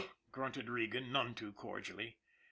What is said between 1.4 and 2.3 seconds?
cordially.